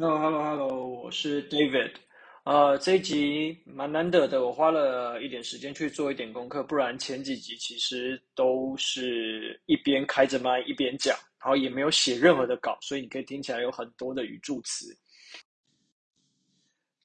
[0.00, 1.92] Hello，Hello，Hello，我是 David。
[2.44, 14.86] 呃，这一集蛮难得的，我花了一点时间去做一点功课，不然前几集其实都是一边开着麦一边讲，然后也没有写任何的稿，所以你可以听起来有很多的语助词。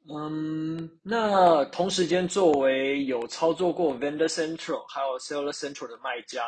[0.08, 6.46] 嗯，那同时间作为有操作过 Vendor Central 还有 Seller Central 的卖家，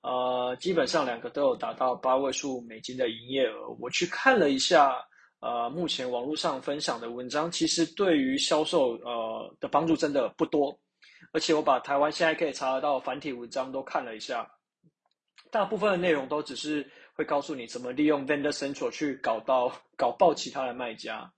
[0.00, 3.68] 呃，基本上两个都有达到八位数美金的营业额。
[3.78, 5.00] 我去看了一下。
[5.40, 10.76] 呃，目前网络上分享的文章，其实对于销售呃的帮助真的不多，
[11.32, 14.50] 而且我把台湾现在可以查得到繁体文章都看了一下，
[15.50, 21.30] 大部分的内容都只是会告诉你怎么利用 Vendor Central 去搞到搞爆其他的卖家。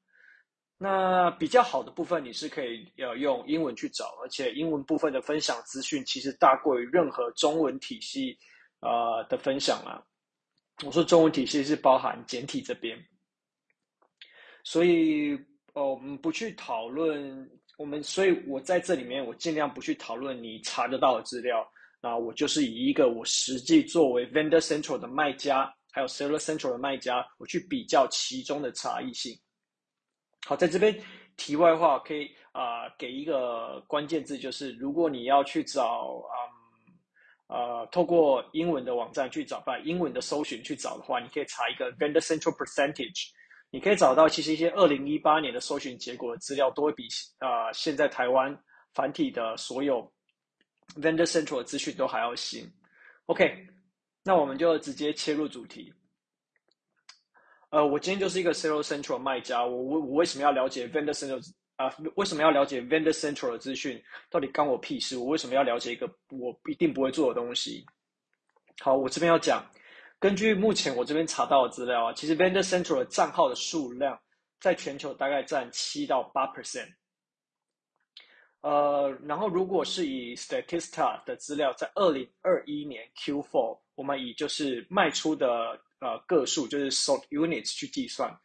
[0.78, 8.38] 那比较好的部分，你是可以要用英文去找，而且英文部分的分享资讯其实大过于任何中文体系
[8.80, 10.00] 呃的分享啊。
[10.86, 12.96] 我说中文体系是包含简体这边。
[14.70, 15.34] 所以，
[15.72, 21.66] 哦，我们不去讨论我们，所以我在这里面，我尽量不去讨论你查得到的资料。
[22.02, 29.34] 那我就是以一个我实际作为 Vendor Central 的卖家，还有 Seller Central 的卖家，我去比较其中的差异性。
[30.46, 30.94] 好，在这边
[31.38, 36.36] 题外话，可以啊、给一个关键字，就是如果你要去找啊，
[37.56, 43.30] 呃，透过英文的网站去找，把英文的搜寻去找的话，你可以查一个 Vendor Central Percentage。
[43.70, 47.06] 你可以找到，其实一些二零一八年的搜寻结果的资料，都会比
[47.38, 48.58] 啊、现在台湾
[48.94, 50.10] 繁体的所有
[50.94, 52.66] Vendor Central 的资讯都还要新。
[53.26, 53.66] OK，
[54.24, 55.92] 那我们就直接切入主题。
[57.70, 64.02] 呃，我今天就是一个 Seller Central 卖家，我我我为什么要了解 Vendor Central 啊、为什么要了解 Vendor Central 的资讯？
[64.30, 65.18] 到底干我屁事？
[65.18, 67.84] 我为什么要了解一个我一定不会做的东西？
[68.80, 69.62] 好，我这边要讲。
[70.20, 74.18] 根据目前我这边查到的资料啊，其实 Vendor Central 的账号的数量
[74.60, 76.88] 在全球大概占七到八 percent。
[78.60, 88.36] 呃，然后如果是以 Statista 的资料，在二零二一年 Q4，我们以就是卖出的呃个数，就是 sold units 去计算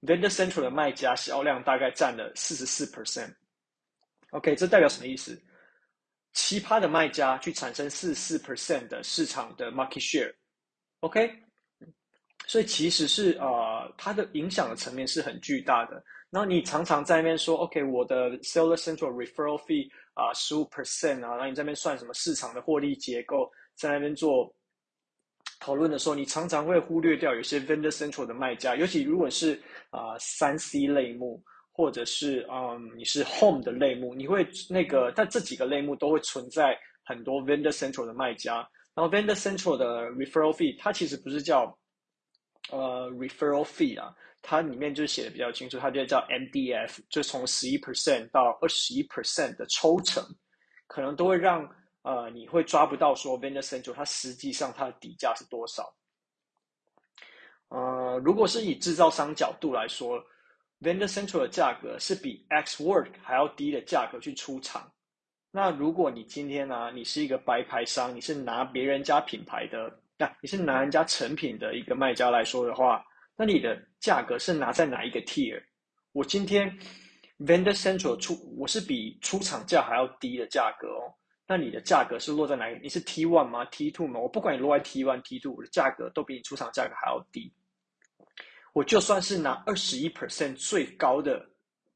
[0.00, 3.34] ，Vendor Central 的卖家销量大概占了四十四 percent。
[4.30, 5.38] OK，这代表什么意思？
[6.32, 10.34] 奇葩的卖家去产生四十四 percent 的市场的 market share。
[11.00, 11.32] OK，
[12.46, 16.02] 所以其实是呃，它的影响的层面是很巨大的。
[16.30, 24.52] 然后你常常在那边说，OK，我的 Seller Central Referral Fee 啊，十五 percent 啊，然后你在那边算什么市场的获利结构，在那边做
[25.60, 29.58] 讨论的时候，你常常会忽略掉有些 Vendor Central 的卖家，尤其如果是
[29.90, 38.68] 啊三 C 类目，或者是嗯你是 Home 的类目，你会那个，但这几个类目都会存在很多 Vendor Central 的卖家。
[38.98, 41.66] 然后 Vendor Central 的 referral fee，它其实不是叫
[42.72, 50.20] 呃 referral fee 啊，它里面就写的比较清楚，它就叫 MDF，就从十一 percent 到二十一 percent 的抽成，
[50.88, 51.62] 可能都会让
[52.02, 55.94] 呃你会抓不到说 Vendor Central 它实际上它的底价是多少。
[57.68, 60.20] 呃，如果是以制造商角度来说
[60.80, 64.92] ，Vendor Central 的价格是比 X Work 还要低的价格去出厂。
[65.50, 73.02] 那如果你今天呢、你是一个白牌商，你是拿别人家品牌的，那、你是拿人家成品的一个卖家来说的话，
[73.34, 75.62] 那你的价格是拿在哪一个 tier？
[76.12, 76.70] 我今天
[77.38, 81.14] Vendor Central 出，我是比出厂价还要低的价格哦。
[81.46, 82.78] 那你的价格是落在哪一？
[82.82, 84.20] 你是 T one 吗？T two 吗？
[84.20, 87.50] 我不管你落在 T one、T two，我的价格都比你出厂价格还要低。
[88.74, 91.48] 我就算是拿二十一 percent 最高的、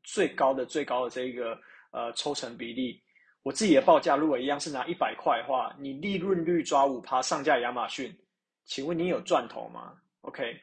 [0.02, 1.58] 最高的、最高的这个
[1.90, 3.02] 呃抽成比例。
[3.42, 8.16] 我自己的报价如果一样是拿一百块的话，你利润率抓五趴上架亚马逊，
[8.64, 10.56] 请问你有赚头吗？OK，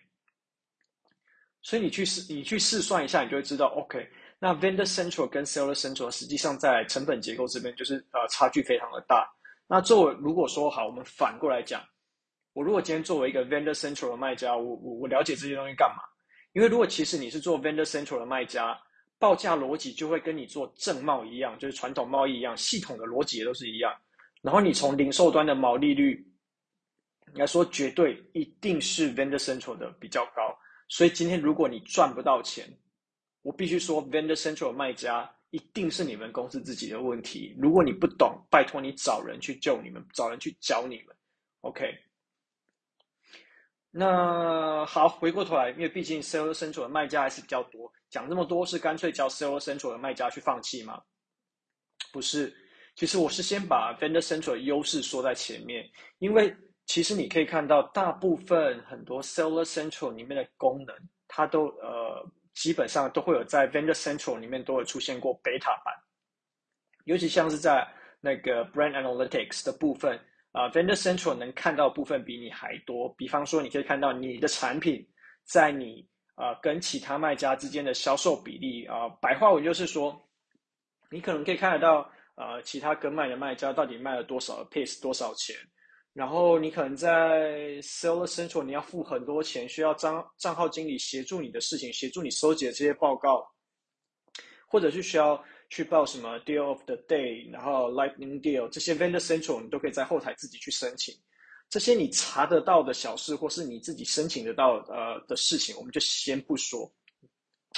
[1.61, 4.09] 所以你去试你去试算一下，你就会知道 OK。
[4.39, 9.29] 那 Vendor Central 跟 Seller Central 实际上在成本结构这边就是呃差距非常的大。
[9.67, 11.83] 那作为如果说好，我们反过来讲，
[12.53, 16.03] 我如果今天作为一个 Vendor Central 的卖家，我我我了解这些东西干嘛？
[16.53, 18.79] 因为如果其实你是做 Vendor Central 的卖家。
[19.19, 23.93] 报价逻辑就会跟你做正贸一样，就是传统贸易一样，系统的逻辑也都是一样。
[24.41, 26.25] 然后你从零售端的毛利率
[27.33, 30.57] 来说，绝对一定是 Vendor Central 的比较高。
[30.87, 32.65] 所以今天如果你赚不到钱，
[33.41, 37.53] 我必须说 Vendor Central 卖家一定是你们公司自己的问题。
[37.59, 41.15] 如果你不懂，拜托你找人去救你们，找人去教你们。
[41.61, 41.93] OK。
[43.91, 47.91] 那好，回过头来，因为毕竟 Seller Central 的卖家还是比较多。
[48.09, 51.01] 讲这么多是干脆叫 Seller Central 的卖家去放弃吗？
[52.11, 52.51] 不是，
[52.95, 60.95] 其实我是先把 Vendor Central 的优势说在前面，因为其实你可以看到大部分很多 Seller Central 里面的功能，
[61.27, 62.25] 它都呃
[62.55, 65.93] 基本上都会有在 Vendor Central 里面都有出现过 beta 版，
[67.05, 67.87] 尤其像是在
[68.19, 70.19] 那个 Brand Analytics 的部分
[70.51, 73.13] 啊，，Vendor Central 能看到部分比你还多。
[73.13, 75.07] 比方说，你可以看到你的产品
[75.45, 76.08] 在你
[76.39, 80.17] 啊，呃，跟其他卖家之间的销售比例啊，白话文就是说，
[81.11, 85.53] 你可能可以看得到呃，其他跟卖的卖家到底卖了多少 pace 多少钱。
[86.13, 93.45] 然后你可能在 Seller Central，你要付很多钱，需要账账号经理协助你的事情，协助你收集这些报告，
[94.67, 101.13] 或者是需要去报什么 Deal of the Day，然后 Lightning Deal 这些 Vendor Central，你都可以在后台自己去申请。
[101.69, 106.91] 这些你查得到的小事，或是你自己申请得到呃的事情，我们就先不说。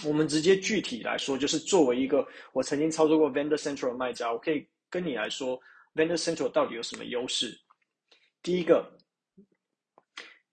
[0.06, 5.60] 我们直接具体来说，就是作为一个我曾经操作过 Vendor Central 的卖家，我可以跟你来说
[5.94, 7.60] ，Vendor Central 到底有什么优势？
[8.42, 8.90] 第一个，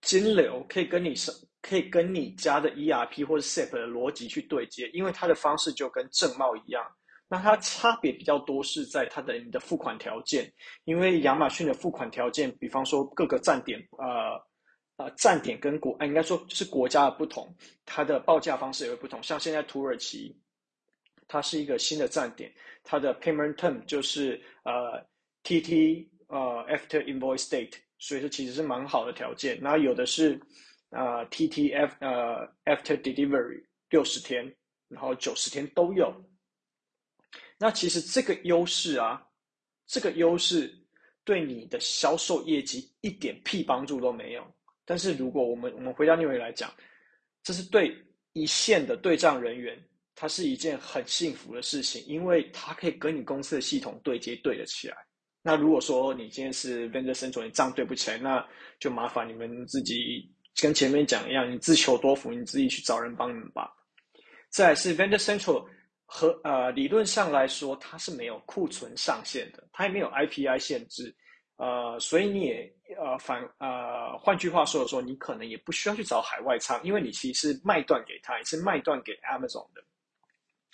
[0.01, 1.31] 金流可以跟你是
[1.63, 6.85] 可以跟你家的 ERP 或者 SAP 的逻辑去对接，因为它的方式就跟正贸一样。
[7.29, 10.51] 那它差别比较多是在它的你的付款条件，
[10.85, 14.41] 因为亚马逊的付款条件，比方说各个站点，呃
[14.97, 17.55] 呃站点跟国，应该说是国家的不同，
[17.85, 19.23] 它的报价方式也会不同。
[19.23, 20.37] 像现在土耳其，
[21.27, 22.53] 它是一个新的站点，
[22.83, 25.07] 它的 payment term 就是呃
[25.45, 26.09] TT。
[26.31, 29.59] 呃，after invoice date，所以说其实是蛮好的条件。
[29.63, 30.39] 然后有的是，
[30.91, 34.55] 呃，TTF，呃，after delivery 六十天，
[34.89, 36.13] 然后九十天都有。
[37.59, 39.21] 那其实这个优势啊，
[39.87, 40.73] 这个优势
[41.25, 44.47] 对你的销售业绩一点屁帮助都没有。
[44.85, 46.73] 但是如果我们我们回到内容来讲，
[47.43, 47.95] 这是对
[48.33, 49.79] 一线的对账人员，
[50.15, 54.97] 它是一件很幸福的事情，因为它可以跟你公司的系统对接对得起来。
[55.43, 58.47] 那如果说你今天是 Vendor Central，你账对不起来，那
[58.79, 63.71] 就麻烦你们自己跟前面讲一样，你自求多福，你自己去找人帮你们吧。
[64.51, 65.67] 再是 Vendor Central
[66.11, 71.15] 和呃理论上来说，它是没有库存上限的，它也没有 IPI 限制，
[71.57, 79.85] 呃，所以你也呃反呃换句话说的说，你可能也不需要去找海外仓，因为你其实是卖断给他，也是卖断给 Amazon 的，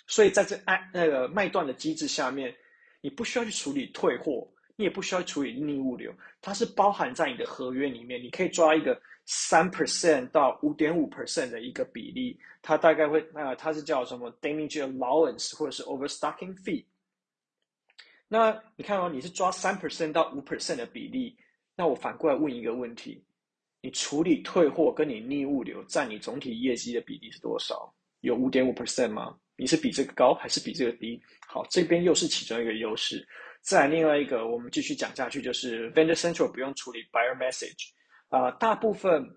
[0.07, 2.55] 所以在这 I 那个卖断的机制下面，
[3.01, 4.47] 你不需要去处理退货。
[4.75, 8.21] 你也不需要处理逆物流，它是包含在你的合约里面。
[8.21, 16.83] 你可以抓一个三 percent 到五点五 percent 的一个比例，它大概会呃，它是叫什么 damage allowance 或者是 overstocking fee。
[18.27, 21.37] 那你看哦，你是抓三 percent 到五 percent 的比例，
[21.75, 23.23] 那我反过来问一个问题：
[23.81, 27.93] 你处理退货跟你逆物流占你总体业绩的比例是多少？
[28.21, 29.37] 有五点五 percent 吗？
[29.55, 31.21] 你是比这个高还是比这个低？
[31.47, 33.25] 好，这边又是其中一个优势。
[33.65, 37.89] 再来另外一个，我们继续讲下去，就是 Vendor Central 不用处理 Buyer Message，
[38.29, 39.27] 啊、大部分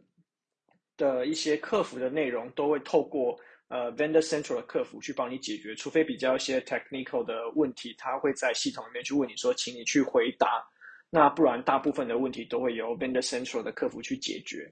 [0.99, 10.63] 的一些客服的内容都会透过呃 Vendor Central 的客服去帮你解决，除非比较一些 technical 的问题，他会在系统里面去问你说，请你去回答，
[11.09, 14.71] 那不然大部分的问题都会由 Vendor Central 的客服去解决。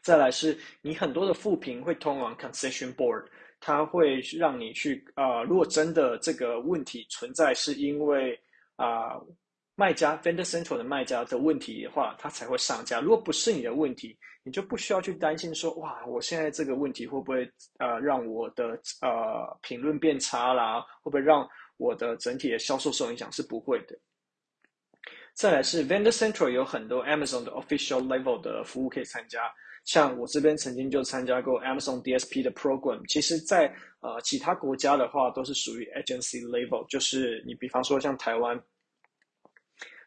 [0.00, 3.26] 再来是你很多的负评会通往 Concession Board。
[3.60, 8.38] 它会让你去啊、如果真的这个问题存在，是因为
[8.76, 9.20] 啊、
[9.74, 13.00] 卖家 Vendor Central 的卖家的问题的话，它才会上架。
[13.00, 17.44] 如果不是你的问题，你就不需要去担心说，哇，我现在这个问题会不会
[17.76, 20.80] 啊、呃、让我的呃评论变差啦？
[21.02, 23.30] 会不会让我的整体的销售受影响？
[23.30, 23.98] 是不会的。
[25.34, 29.52] 再来是 Vendor Central 有很多 Amazon 的 Official Level 的服务可以参加。
[29.84, 38.60] 像我这边曾经就参加过 Amazon DSP 的 program，其实在呃其他国家的话都是属于 agency level，就是你比方说像台湾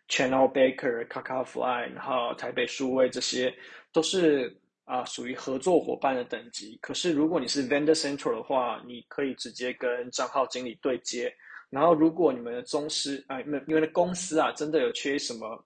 [0.08, 3.54] Channel Baker、Kakafly，然后台北数位这些
[3.92, 6.78] 都是啊、属于合作伙伴的等级。
[6.82, 11.34] 可是如果你是 Vendor Central 的话，你可以直接跟账号经理对接。
[11.70, 15.66] 然后如果你们的宗师啊，你们你们的公司啊真的有缺什么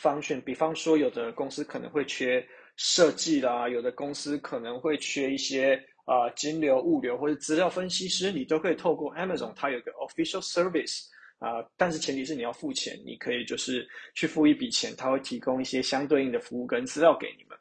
[0.00, 2.46] function，比方说有的公司可能会缺。
[2.76, 11.06] 设计啦，有的公司可能会缺一些啊、金流、物流或者资料分析师，你都可以透过 Amazon，它有个 official service
[11.38, 17.58] 啊、但是前提是你要付钱，你可以就是去付一笔钱，它会提供一些相对应的服务跟资料给你们。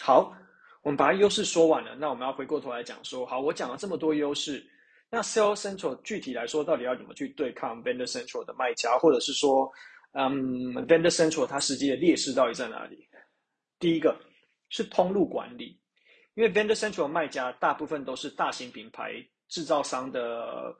[0.00, 0.32] 好，
[0.82, 4.64] 我们把优势说完了，那我们要回过头来讲说，好，我讲了这么多优势，
[5.10, 9.68] 那 Sell Central 具体来说，到底要怎么去对抗 Vendor Central 的卖家，或者是说，
[10.12, 13.07] 嗯，Vendor Central 它实际的劣势到底在哪里？
[13.78, 14.18] 第一个
[14.68, 15.78] 是通路管理，
[16.34, 19.14] 因为 Vendor Central 卖家大部分都是大型品牌
[19.48, 20.74] 制造商的，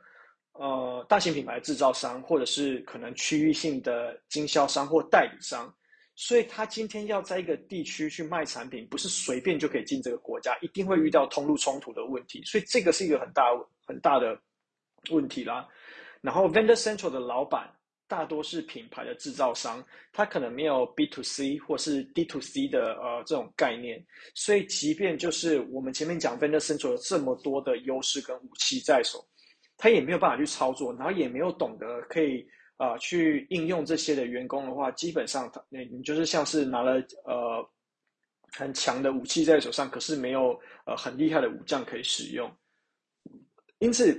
[0.52, 5.72] 呃，大型品牌制造商或者是可能区域性的经销商或代理商，
[6.16, 12.42] 所以他今天要在一个地区去卖产品，不是随便就可以进这个国家，一定会遇到通路冲突的问题。
[12.44, 13.44] 所以这个是一个很大
[13.86, 14.36] 很大的
[15.10, 15.68] 问题啦。
[16.20, 17.72] 然后 Vendor Central 的老板
[18.08, 29.24] 大多是品牌的制造商，他可能没有 B to C 或是 D to C 的呃这种概念，所以即便就是我们前面讲 Vendor Central 有这么多的优势跟武器在手，
[29.76, 32.44] 他也没有办法去操作，然后也没有懂得可以。
[32.80, 37.68] 啊、去应用这些的员工的话，基本上他，你你就是像是拿了呃
[38.52, 42.48] 很强的武器在手上，可是没有呃很厉害的武将可以使用。
[43.80, 44.14] 因此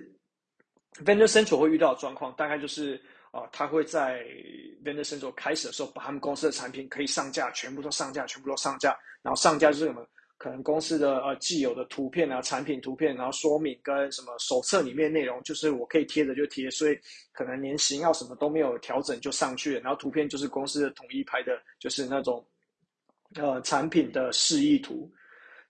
[1.05, 4.23] ，Vendor Central 会遇到的状况，大概就是啊、他会在
[4.83, 10.05] Vendor Central 开始的时候，把他们公司的产品可以上架，全部都上架，全部都上架，然后上架就是什么？
[10.37, 16.97] 可能公司的呃既有的图片啊，产品图片，然后说明跟什么手册里面内容，就是我可以贴的就贴，所以
[17.33, 22.41] 可能连型号什么都没有调整就上去了，然后图片就是公司的统一拍的，就是那种
[23.35, 25.11] 呃产品的示意图，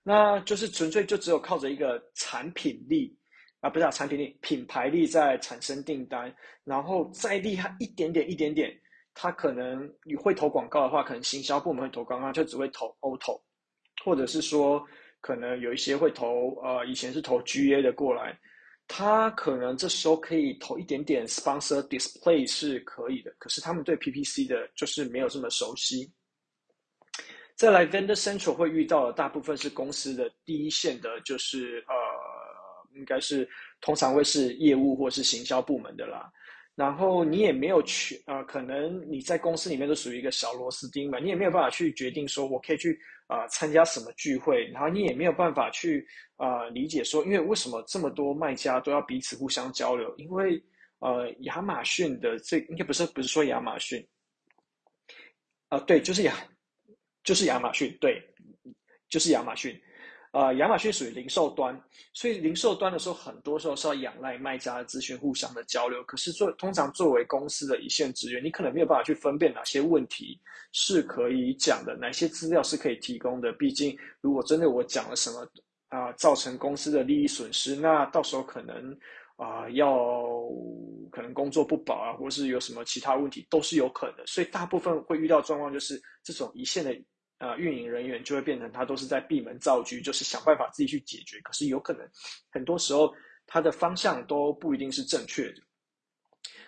[0.03, 3.17] 那就是纯粹就只有靠着一个产品力
[3.61, 8.71] 啊，不是啊，产品力，品牌力在产生订单，然后再厉害一点点一点点，
[9.13, 13.41] 他可能你会投广告的话，可能行销部门会投广告，就只会投 auto。
[14.05, 14.81] 或者是说，
[15.19, 18.39] 可能有一些会投，呃，以前是投 GA 的过来，
[18.87, 26.09] 他可能这时候可以投一点点 sponsor display 是可以的，可是他们对 PPC 的就是没有这么熟悉。
[27.57, 31.93] 再来，Vendor Central 会遇到的大部分是公司的第一线的，就是呃，
[32.96, 33.48] 应该是
[33.81, 36.31] 通常会是业务或是行销部门的啦。
[36.75, 43.00] 然后你也没有去，呃，可能你在公司里面都属于一个小螺丝钉嘛，你也没有办法去决定说我可以去。
[43.29, 46.03] 啊、参加什么聚会，然后你也没有办法去
[46.38, 50.12] 啊、理解说，因为为什么这么多卖家都要彼此互相交流？
[50.17, 50.60] 因为
[50.98, 54.03] 呃，亚马逊的这应该不是不是说亚马逊，
[55.67, 56.36] 啊、对，就是亚，
[57.24, 58.19] 就是亚马逊，对，
[59.10, 59.79] 就是亚马逊。
[60.31, 61.75] 呃，亚马逊属于零售端，
[62.13, 66.03] 所以零售端的时候，很多时候是要仰赖卖家的资讯互相的交流。
[66.03, 70.39] 可是做通常作为公司的一线职员，你可能没有办法去分辨哪些问题
[70.71, 73.51] 是可以讲的，哪些资料是可以提供的。
[73.53, 75.48] 毕竟，如果真的我讲了什么
[75.88, 78.95] 啊、造成公司的利益损失，那到时候可能
[79.36, 80.13] 啊、要
[81.12, 84.27] 可能工作不保啊，或是有什么其他问题都是有可能。
[84.27, 86.95] 所以，大部分会遇到状况就是这种一线的。
[87.39, 91.39] 啊、呃，运营人员就会变成他都是在闭门造车，就是想办法自己去解决。
[91.41, 92.08] 可是有可能
[92.50, 93.12] 很多时候
[93.48, 95.62] 他的方向都不一定是正确的。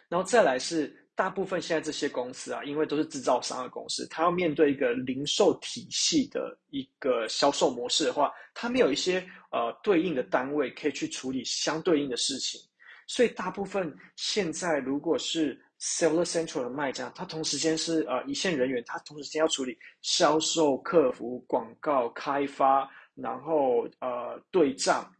[0.09, 12.59] 然后再来是大部分现在这些公司啊，因为都是制造商的公司，他要面对一个零售体系的一个销售模式的话，他没有一些呃对应的单位可以去处理相对应的事情，
[13.07, 15.61] 所以大部分现在如果是。
[15.81, 25.11] Seller Central 的卖家，他同时间是呃一线人员，他同时间要处理销售、客服、广告、开发，然后呃对账，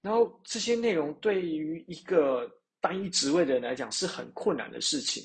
[0.00, 5.22] 然后这些内容对于一个单一职位的人来讲是很困难的事情。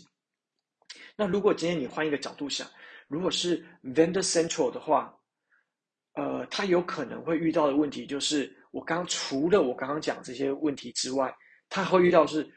[1.15, 2.69] 那如果今天你换一个角度想，
[3.07, 5.12] 如果是 Vendor Central 的话，
[6.13, 11.36] 呃，他有可能会遇到的问题就是，我刚除了我刚刚讲这些问题之外，
[11.67, 12.48] 他会遇到是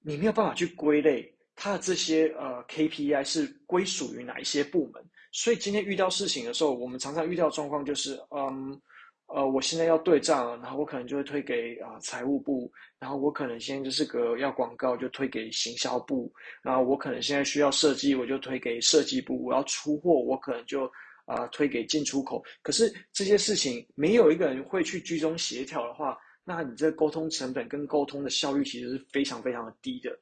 [0.00, 1.32] 你没有办法去归类。
[1.62, 5.04] 它的这些呃 KPI 是归属于哪一些部门？
[5.30, 8.80] 所以今天遇到事情的时候，我们常常遇到状况就是，嗯，
[9.26, 20.90] 呃，我现在要对账，然后我可能就会推给啊、财务部，然后我可能现在就是个要广告，就推给行销部，然后我可能现在需要设计，我就推给设计部，我要出货，我可能就
[21.26, 22.42] 啊、推给进出口。
[22.62, 30.18] 可是这些事情没有一个人会去居中协调的话，那你这个沟通成本跟沟通的效率其实是非常非常的低的。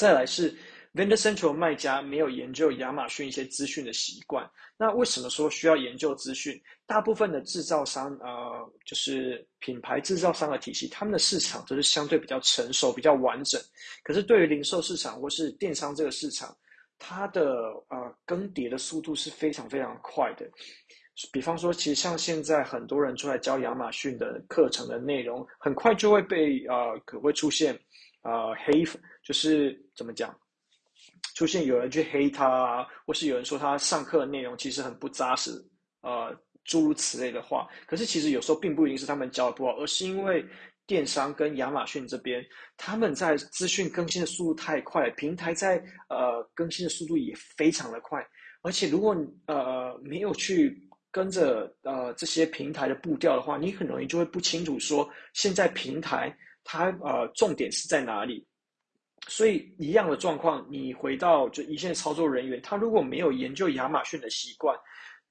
[0.00, 0.56] 再来是
[0.94, 4.50] Vendor Central 卖家没有研究亚马逊一些资讯的习惯。
[4.78, 6.58] 那为什么说需要研究资讯？
[6.86, 13.60] 大部分的制造商，呃，就是品牌制造商的体系，他们的市场都是相对比较成熟、比较完整。
[14.02, 16.56] 可是对于零售市场或是电商这个市场，
[16.98, 17.44] 它的
[17.90, 20.48] 呃更迭的速度是非常非常快的。
[21.30, 27.78] 比方说，其实像现在很多人出来教亚马逊的课程的内容，很快就会被呃可会出现。
[28.22, 28.84] 呃，黑
[29.24, 30.38] 就是怎么讲，
[31.34, 35.50] 出现有人去黑他，或是有人说他上课的内容其实很不扎实，
[36.02, 37.66] 呃，诸如此类的话。
[37.86, 40.44] 可是其实有时候并不一定是他们教的不好，而是因为
[40.86, 42.44] 电商跟亚马逊这边，
[42.76, 48.22] 他们在资讯更新的速度太快，平台在呃更新的速度也非常的快。
[48.60, 56.36] 而且如果呃没有去跟着呃这些平台的步调的话，你很容易就会不清楚说现在平台。
[56.70, 58.46] 它呃重点是在哪里？
[59.26, 64.78] 所以一样的状况，你回到就一线操作人员，他如果没有研究亚马逊的习惯，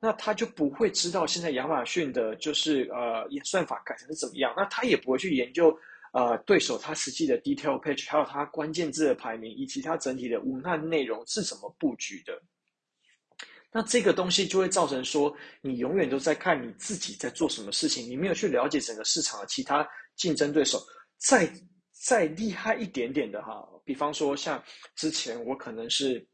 [0.01, 5.73] 那他就不会知道现在亚马逊的就是呃演算法改成是怎么样，那他也不会去研究
[6.11, 12.37] 呃对手他实际的 detail page，还有他关键字的排名，以及他整体的文案内容是怎么布局的。
[13.71, 20.79] 那这个东西就会造成说，你永远都在看你自己在做什么事情，你没有去了解整个市场的其他竞争对手。
[21.19, 21.47] 再
[21.91, 24.63] 再厉害一点点的哈，比方说像
[24.95, 26.25] 之前我可能是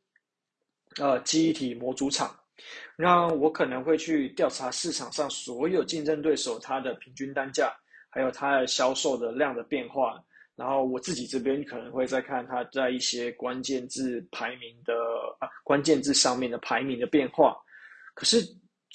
[0.98, 2.34] 呃记忆体模组厂，
[2.96, 7.76] 那我可能会去调查市场上所有竞争对手它的平均单价，
[8.10, 10.24] 还有它的销售的量的变化。
[10.56, 14.94] 然后我自己这边可能会再看它在一些关键字排名的
[15.40, 17.58] 啊，关键字上面的排名的变化。
[18.14, 18.38] 可是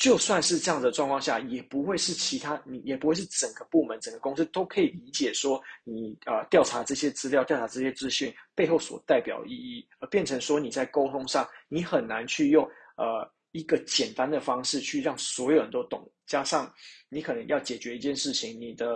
[0.00, 12.64] 就算是这样的状况下，也不会是其他你也不会是整个部门、整个公司都可以理解说你啊、呃、调查这些资料、调查这些资讯背后所代表意义，而变成说你在沟通上你很难去用
[12.97, 16.11] 呃一个简单的方式去让所有人都懂。
[16.26, 16.73] 加上
[17.09, 18.87] 你可能要解决一件事情，你的。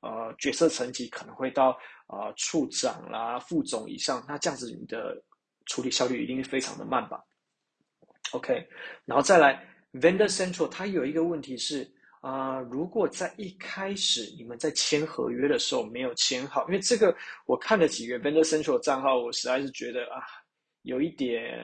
[0.00, 1.70] 呃，决策层级可能会到
[2.06, 5.20] 啊、呃、处长啦、副总以上，那这样子你的
[5.66, 7.20] 处理效率一定是非常的慢吧
[8.30, 8.64] ？OK，
[9.04, 11.90] 然后再来 Vendor Central，它有一个问题是
[12.20, 17.16] 啊、如果在一开始你们在签合约的时候没有签好，因为这个
[17.46, 20.22] 我看了几个 Vendor Central 账号，我实在是觉得啊，
[20.82, 21.58] 有一点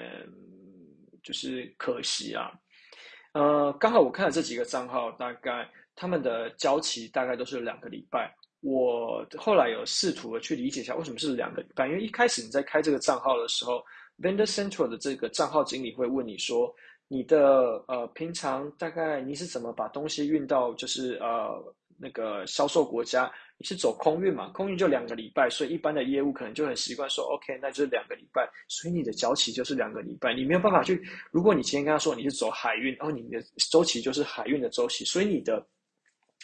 [1.23, 2.53] 就是可惜啊。
[3.33, 5.69] 呃，刚好我看了这几个账号，大概。
[5.97, 8.35] 他们的交期大概都是两个礼拜。
[8.63, 13.81] 我后来有试图的去理解一下为什么是两个礼拜，因为一开始你在开这个账号的时候
[14.19, 16.75] ，Vendor Central 的这个账号经理会问你说，
[17.09, 21.63] 你的呃平常大概你是怎么把东西运到就是呃
[21.99, 23.31] 那个销售国家？
[23.59, 24.49] 你是走空运嘛？
[24.49, 31.01] 空运就两个礼拜，所以一般的业务可能就很习惯说 OK，那就是两个礼拜，所以你的交期就是两个礼拜，你没有办法去。
[31.31, 35.65] 如果你今天跟他说你是走海运，然后你的周期就是海运的周期，所以你的。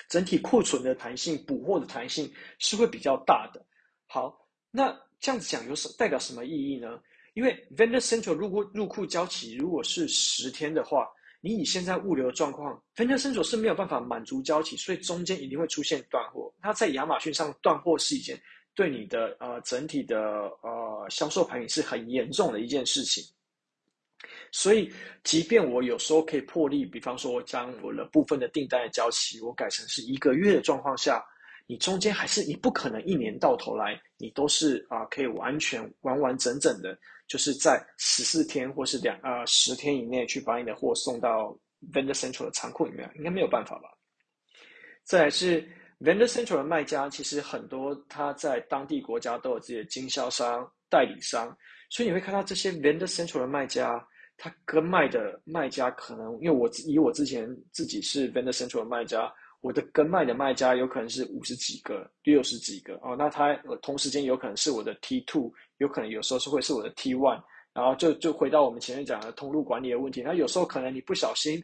[0.08, 3.62] 整体库存的弹性、补货的弹性是会比较大的。
[4.06, 4.34] 好，
[4.70, 6.98] 那这样子讲有什代表什么意义呢？
[7.34, 11.08] 因为 Vendor Central 如果入库交期如果是十天的话，
[11.40, 16.52] 你以现在物流的状况，Vendor Central 是没有办法满足交期，所以中间一定会出现断货。
[16.62, 18.40] 那在亚马逊上断货是一件
[18.74, 20.18] 对你的呃整体的
[20.62, 23.24] 呃销售排名是很严重的一件事情。
[24.52, 24.92] 所以，
[25.24, 31.24] 即便我有时候可以破例，比方说我将我的部分的订单的交期我改成是一个月的状况下，
[31.66, 36.98] 你中间还是你不可能一年到头来你都是啊、可以完全完完整整的，
[37.30, 41.56] 就是在十四天或是两呃十天以内去把你的货送到
[41.92, 43.88] Vendor Central 的仓库里面，应该没有办法吧？
[45.04, 45.62] 再来是
[46.00, 51.56] Vendor Central 的卖家，其实很多他在当地国家都有自己的经销商、代理商，
[51.88, 54.04] 所以你会看到这些 Vendor Central 的卖家。
[54.42, 63.14] 他跟卖的卖家可能，因为我以我之前自己是 Vendor Central 的卖家，我的跟卖的卖家有可能是五十几个、六十几个哦。
[63.16, 67.42] 那他同时间有可能是我的 T two，有可能有时候是会是我的 T one。
[67.72, 70.22] 然后就就回到我们前面讲的通路管理的问题。
[70.22, 71.62] 那有时候可能你不小心，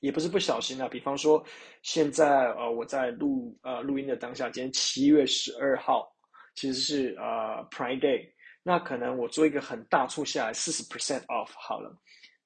[0.00, 0.88] 也不是不小心啊。
[0.88, 1.40] 比方说
[1.82, 6.12] 现在呃我在录呃录音的当下，今天七月十二号，
[6.56, 8.28] 其实是呃 Prime Day。
[8.64, 11.96] 那可能我做一个很大促下来四十 percent off 好了，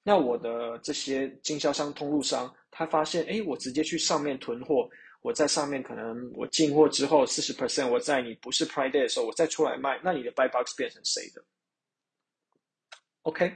[0.02, 4.88] 那我的这些经销商、通路商，他发现，哎，我直接去上面囤货，
[5.22, 11.44] 我在上面可能我进货之后四十 percent，我在你不是 Prime Day 的时候，我再出来卖，那你的 buy box 变成谁的
[13.22, 13.52] ？OK，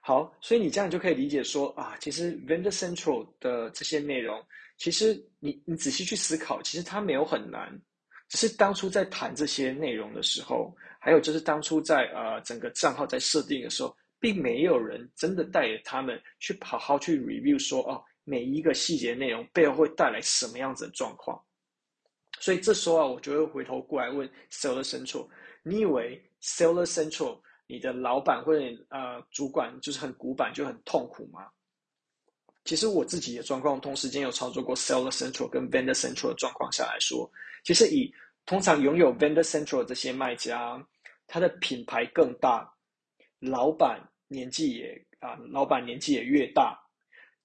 [0.00, 4.44] 好，所以你这样就可以理解说啊，其实 Vendor Central 的这些内容，
[4.78, 7.70] 其实你你仔细去思考，其实它没有很难，
[8.28, 10.76] 只是当初在谈这些内容的时候。
[10.98, 21.42] 还有就是当初在呃整个账号在设定的时候，并没有人真的带着他们去好好去 review 说哦，每一个细节内容背后会带来什么样子的状况。
[22.38, 25.26] 所以这时候啊，我就会回头过来问 Seller Central，
[25.62, 28.60] 你以为 Seller Central 你的老板或者
[28.90, 31.48] 呃主管就是很古板就很痛苦吗？
[32.64, 37.30] 其实我自己的状况，同时间有操作过 Seller Central 跟 Vendor Central 的状况下来说，
[37.64, 38.12] 其实以
[38.44, 40.86] 通常拥有 Vendor Central 这些卖家。
[41.28, 42.72] 他的品牌更大，
[43.40, 46.78] 老板年纪也啊，老板年纪也越大，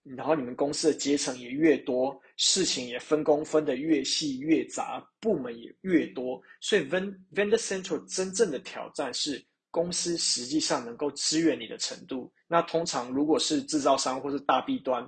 [0.04, 12.34] 然后你们公司的阶层也越多，事情也分工分得越细越杂，部门也越多，所以 Vendor Central 真正的挑战是公司实际上能够支援你的程度。
[12.48, 15.08] 那通常如果是制造商或是大 B 端，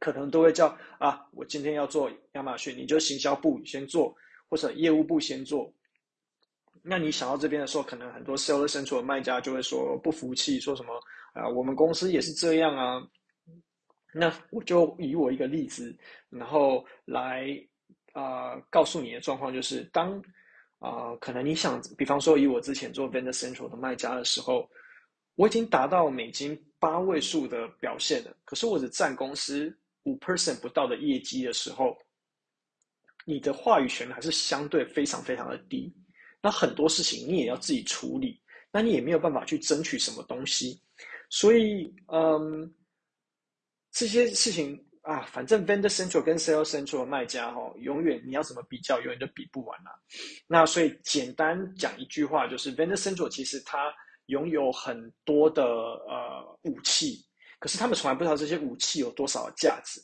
[0.00, 4.16] 可能都会叫啊，我今天要做亚马逊，你就行销部先做，
[4.48, 5.70] 或者业务部先做。
[6.82, 10.94] 那你想到这边的时候，可能很多 Seller Central 的卖家就会说不服气，说什么
[11.34, 13.06] 啊、我们公司也是这样啊。
[14.12, 15.96] 那我就以我一个例子，
[16.30, 17.48] 然后来
[18.12, 20.18] 啊、呃、告诉你的状况就是，当
[20.78, 24.68] 啊、呃、可能你想，比方说以我之前做 Vendor Central 的卖家的时候，
[25.34, 31.96] 我已经达到美金八位数的表现了，可是我只占公司五 percent 不到的业绩的时候，
[33.26, 35.94] 你的话语权还是相对非常非常的低。
[36.40, 38.40] 那很多事情你也要自己处理，
[38.72, 40.80] 那你也没有办法去争取什么东西，
[41.28, 42.72] 所以，嗯，
[43.98, 49.90] 这些事情啊，反正 Vendor Central 跟 Seller Central 的卖家哈、哦，永远你要怎么比较，永远都比不完啦。
[50.46, 53.92] 那所以简单讲一句话，就是 Vendor Central 其实它
[54.26, 57.26] 拥有很多的呃武器，
[57.58, 60.00] 可是他们从来不知道这些武器有多少的价值。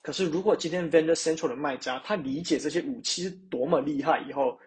[0.00, 4.58] 可是如果今天 Vendor Central 的卖家他理解这些武器是多么厉害以后，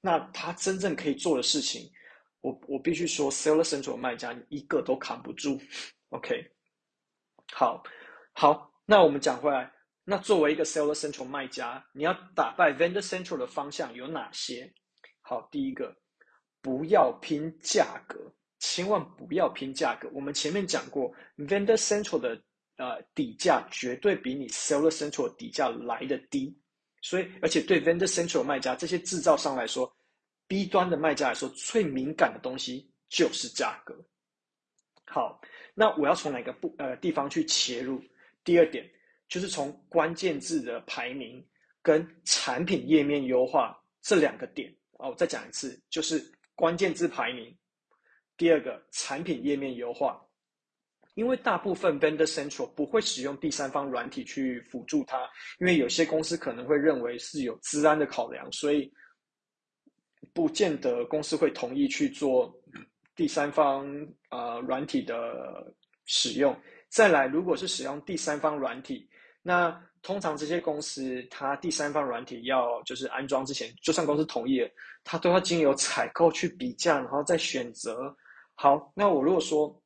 [0.00, 1.90] 那他真正可以做的事情，
[2.40, 5.60] 我我必须说，Seller Central 的卖家你一个都扛不住。
[6.08, 6.42] OK，
[7.52, 7.82] 好，
[8.40, 9.68] 好，那我们讲回来，
[10.04, 14.72] 那作为一个 Seller Central 卖家，你要打败 Vendor Central 的方向有哪些？
[15.22, 15.92] 好，第一个，
[16.62, 20.08] 不要拼价格，千万不要拼价格。
[20.12, 22.40] 我们前面讲过，Vendor Central 的
[22.76, 26.56] 呃底价绝对比你 Seller Central 底价来得低。
[27.02, 29.92] 所以，而且对 Vendor Central 卖家这些制造商来说
[30.46, 33.96] ，B 端的卖家来说，最敏感的东西就是价格。
[35.06, 35.40] 好，
[35.74, 38.00] 那我要从哪个部呃地方去切入？
[38.48, 38.90] 第二点
[39.28, 41.46] 就是从关键字的排名
[41.82, 44.74] 跟产品页面优化这两个点。
[44.92, 46.18] 哦，我再讲一次，就是
[46.54, 47.54] 关键字排名，
[48.38, 50.18] 第二个产品页面优化。
[51.12, 55.28] 因为大部分 Vendor Central 不会使用第三方软体去辅助它，
[55.60, 58.90] 因为有些公司可能会认为是有资安的考量，所以
[60.32, 62.50] 不见得公司会同意去做
[63.14, 63.86] 第三方
[64.30, 65.70] 呃软体的
[66.06, 66.58] 使用。
[66.88, 69.08] 再来，如果是使用第三方软体，
[69.42, 74.70] 那通常这些公司它第三方软体要就是安装之前，就算公司同意了，
[75.04, 78.14] 它都要经由采购去比价，然后再选择。
[78.54, 79.80] 好，那我如果说。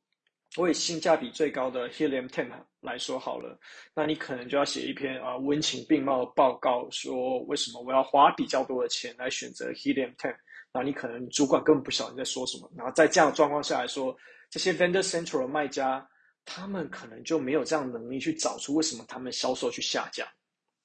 [0.55, 2.47] 我以性价比最高的 Helium 10
[2.79, 3.57] 来说好了，
[3.95, 10.35] 那你可能就要写一篇啊温情并茂的报告，说为什么我要花比较多的钱来选择 Helium 10。
[10.71, 12.71] 那你可能主管根本不晓得你在说什么。
[12.77, 14.15] 然后在这样的状况下来说，
[14.51, 16.07] 这些 Vendor Central 的卖家，
[16.45, 20.27] 他们可能就没有这样能力去找出为什么他们销售去下降。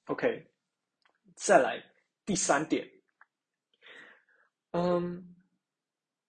[0.05, 0.45] OK，
[1.35, 1.83] 再来
[2.25, 2.89] 第三点，
[4.71, 5.35] 嗯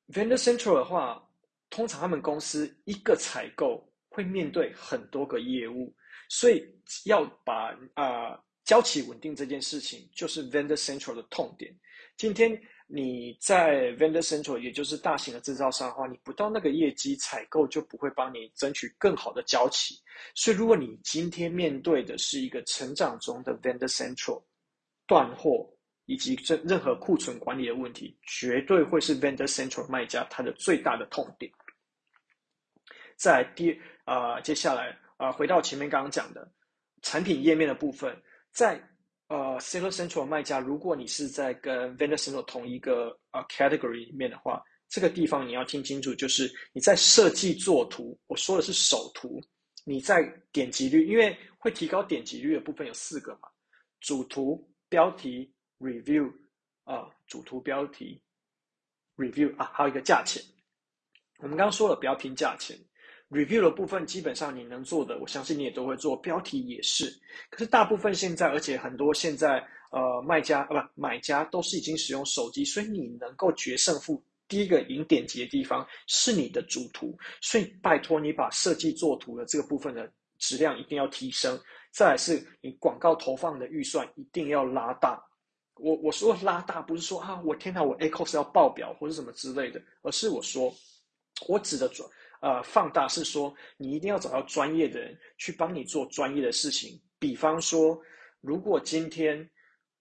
[0.09, 1.27] ，Vendor Central 的话。
[1.73, 5.95] 通常他们公司一个采购会面对很多个业务，
[6.29, 6.69] 所以
[7.05, 11.73] 要把啊、交期稳定这件事情，就是 Vendor Central 的痛点。
[12.16, 12.61] 今天
[12.92, 19.94] 你在 Vendor Central，也就是大型的制造商的话，你不到那个业绩，采购就不会帮你争取更好的交期。
[20.35, 24.42] 所以如果你今天面对的是一个成长中的 Vendor Central
[25.07, 25.72] 断货，
[26.07, 31.50] 以及这任何库存管理的问题，绝对会是 Vendor Central 卖家它的最大的痛点。
[33.16, 36.50] 在第啊、接下来啊、回到前面刚刚讲的
[37.03, 38.83] 产品页面的部分，在
[39.31, 49.40] 呃 Seller Central 卖家，如果你是在跟 Vendor Central 同一个呃 category 里面的话，这个地方你要听清楚，就是你在设计作图，我说的是首图，
[49.85, 53.49] 你在点击率，因为会提高点击率的部分有四个嘛，
[54.01, 55.51] 主图、标题。
[55.81, 56.31] Review
[56.85, 58.21] 啊，主图标题
[59.16, 60.43] ，Review 啊，还有一个价钱。
[61.38, 62.77] 我们刚刚说了，不要拼价钱。
[63.31, 66.16] Review 的部分基本上你能做的，我相信你也都会做。
[66.16, 67.07] 标题也是，
[67.49, 81.57] 可是大部分现在，而且很多现在呃卖家啊不买家都是已经使用手机，所以你能够决胜负，第一个赢点击的地方是你的主图，所以拜托你把设计作图的这个部分的质量一定要提升。
[81.93, 85.25] 再来是你广告投放的预算一定要拉大。
[85.77, 90.75] 我我说拉大不是说啊，我天哪，我 ACoS 要爆表或者什么之类的，而是我说，
[91.47, 92.07] 我指的准
[92.40, 97.00] 呃放大是说，你一定要找到专业的人去帮你做专业的事情。
[97.18, 98.00] 比方说，
[98.40, 99.48] 如果今天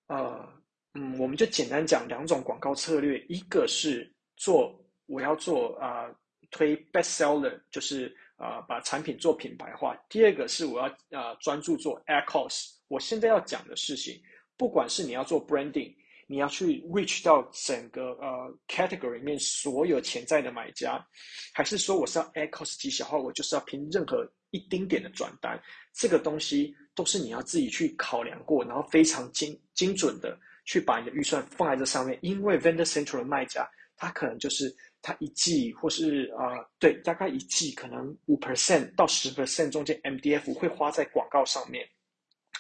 [0.08, 0.47] 呃
[0.95, 6.10] 嗯，我们就简单讲两种广告策略，一个是做我要做啊、
[6.49, 12.71] 推 best seller，就是啊、把产品做品牌化；第二个是我要啊、专注做 ACoS。
[12.88, 14.19] 我现在要讲的事情。
[14.58, 15.95] 不管是你要做 branding，
[16.32, 21.04] 你要去 reach 到整个呃 category 里面所有潜在的买家，
[21.52, 25.60] 还是说我是要 air cost 极小化，我就是要拼任何一丁点的转单，
[25.92, 32.20] 这个东西都是你要自己去考量过，然后非常精精准的去把你的预算放在这上面。
[32.22, 41.89] 因为 Vendor Central 的卖家，他可能就是他一季或是啊、呃，对，大概一季可能五 percent 到十 percent 中间 MDF 会花在广告上面。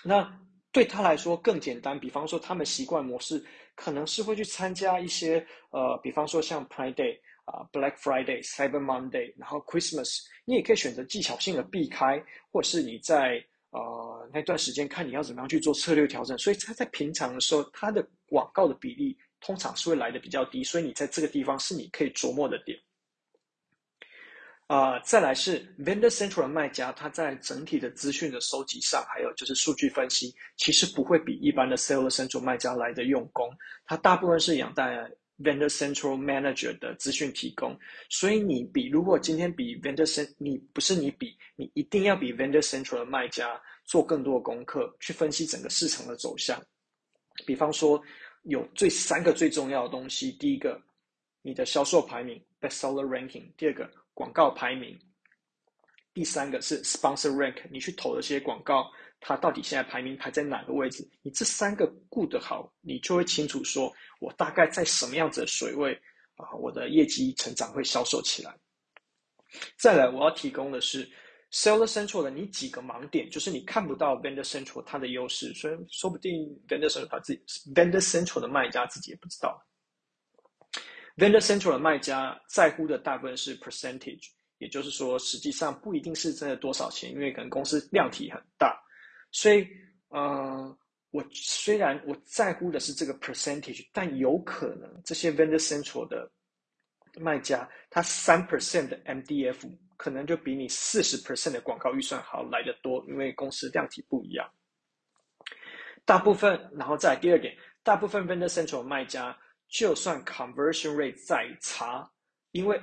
[0.03, 0.27] 那
[0.71, 3.43] 对他来说更简单，比方说他们习惯模式
[3.75, 16.37] 可能是会去参加一些呃，比方说像 Prime Day 啊、Black Friday、Cyber Monday，然后 Christmas，你也可以选择技巧性的避开，或是你在呃那段时间看你要怎么样去做策略调整。
[16.37, 22.77] 所以他在平常的时候，他的广告的比例通常是会来的比较低，所以你在这个地方是你可以琢磨的点。
[24.69, 33.49] 啊、再来是 Vendor Central 的卖家，他在整体的资讯的收集上，还有就是数据分析，其实不会比一般的 Seller Central 卖家来的用功。
[33.83, 37.75] 他大部分是仰赖 Vendor Central Manager 的资讯提供。
[38.11, 46.61] 所以你比，如果今天比 Vendor cent，你不是你比，你一定要比 Vendor Central 的卖家做更多的功课，去分析整个市场的走向。
[47.43, 47.99] 比方说，
[48.43, 50.79] 有最三个最重要的东西，第一个，
[51.41, 53.89] 你的销售排名 Best Seller Ranking，第二个。
[54.19, 54.99] 广告排名，
[56.13, 61.09] 第三个是 sponsor rank，你去投的这些广告，它到底现在排名排在哪个位置？
[61.21, 65.93] 你这三个顾得好，你就会清楚说，我大概在什么样子的水位
[66.35, 68.53] 啊，我的业绩成长会销售起来。
[69.77, 71.09] 再来，我要提供的是
[71.53, 77.41] Seller Central 的你几个盲点，就是你看不到 Vendor Central 它的优势，所以说不定 Vendor Central 他自己
[77.73, 79.65] Vendor Central 的卖家自己也不知道。
[81.19, 88.81] Vendor Central 的卖家在乎的大部分是 percentage，也就是说，实际上不一定是真的多少钱，因为可能公司量体很大，
[89.29, 89.67] 所以，
[90.07, 90.77] 呃，
[91.11, 96.31] 我虽然我在乎的是这个 percentage，但有可能这些 Vendor Central 的
[97.19, 104.49] 卖家，他三 percent 的 MDF 可能就比你四十 percent 的广告预算好来得多，因为公司量体不一样。
[106.05, 107.53] 大部分，然后再第二点，
[107.83, 109.37] 大部分 Vendor Central 卖家。
[109.69, 112.09] 就算 conversion rate 再差，
[112.53, 112.81] 因为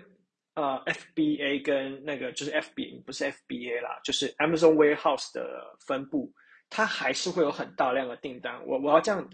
[0.54, 6.32] 呃 FBA 跟那个就是 FB，不是 FBA 啦，就是 Amazon Warehouse 的分布，
[6.70, 8.64] 它还是会有很大量的订单。
[8.64, 9.28] 我我要这样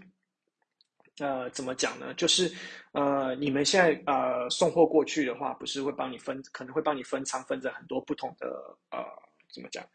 [1.19, 2.11] 呃怎么讲呢？
[2.15, 2.51] 就是
[2.93, 8.47] 呃你们现在呃送货过去的话，不是会帮你分，可能会帮你分仓分在很多不同的
[8.89, 9.05] 呃
[9.53, 9.85] 怎么讲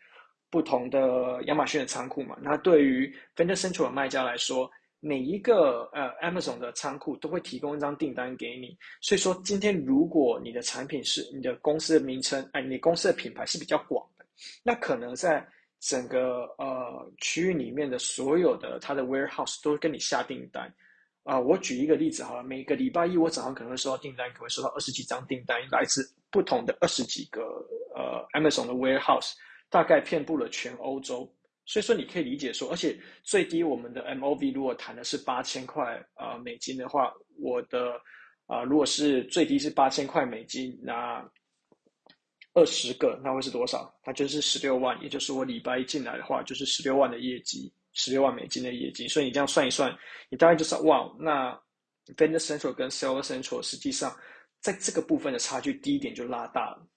[0.48, 2.38] 不同的亚马逊的仓库嘛？
[2.40, 4.70] 那对于 Vendor Central 的卖家来说。
[5.00, 14.24] 每一个呃 Amazon 的仓库都会提供一张订单给你，所以说今天如果你的产品是你的公司的名称，哎，你公司的品牌是比较广的，
[14.62, 15.46] 那可能在
[15.80, 20.72] 整个呃区域里面的所有的它的 warehouse 都会跟你下订单。
[21.22, 27.42] 啊、我举一个例子好了，每个礼拜一我早上可能会收到订单，可能会收到二十几张订单，来自不同的二十几个
[27.94, 29.34] 呃 Amazon 的 warehouse，
[29.68, 31.30] 大概遍布了全欧洲。
[31.68, 38.00] 所以说你可以理解说，而且最低我们的 MOV 如果谈的是八千块呃美金的话，我的
[38.46, 41.22] 啊、如果是最低是八千块美金，那
[42.54, 43.94] 二十个那会是多少？
[44.06, 49.06] 那就是十六万，也就是我礼拜一进来的话就是十六万的业绩，十六万美金的业绩。
[49.06, 49.94] 所以你这样算一算，
[50.30, 51.52] 你大概就是哇，那
[52.16, 54.16] Vendor Central 跟 Seller Central 实际上
[54.60, 56.88] 在这个部分的差距低一点就拉大了。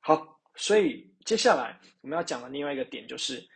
[0.00, 1.07] 好，所以。
[1.28, 3.46] 接下来我们要讲的另外一个点就是，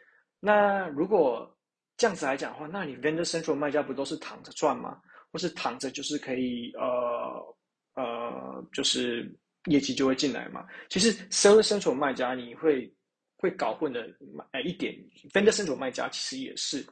[0.41, 1.51] 那如果
[1.97, 5.01] 这样子来讲的话，那你 Vendor Central 卖家不都是躺着赚吗？
[5.33, 7.57] 或是躺着就是可以呃
[7.95, 9.35] 呃，就是
[9.71, 10.67] 业绩就会进来嘛？
[10.91, 12.95] 其实 Seller Central 卖家你会
[13.39, 14.07] 会搞混的
[14.51, 14.95] 哎一点
[15.33, 16.87] ，Vendor Central 卖家其实也是，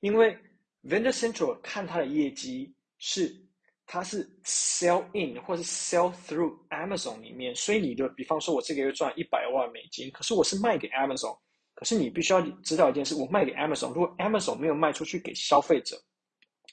[0.00, 0.36] 因为
[0.84, 3.47] Vendor Central 看他的业绩是。
[3.90, 11.34] 它是 sell in 或是 sell through Amazon 里面，所以你的比方说，我这个月赚一百万美金，可是我是卖给 Amazon，
[11.74, 15.98] 可是你必须要知道一件事，我卖给 Amazon，如果 Amazon 没有卖出去给消费者，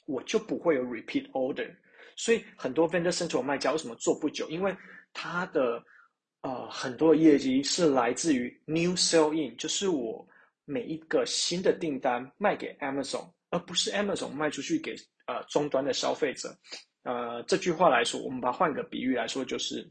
[0.05, 1.73] 我就不会有 repeat order。
[2.17, 4.49] 所以很多 Vendor Central 卖家为什么做不久？
[4.49, 4.75] 因为
[5.13, 5.81] 他的
[6.41, 10.27] 呃很多业绩是来自于 new sell in，就是我
[10.65, 14.93] 每一个新的订单卖给 Amazon，而不是 Amazon 卖出去给
[15.27, 16.53] 呃终端的消费者。
[17.05, 19.87] 呃，这句话来说，我们把它换个比喻来说，就是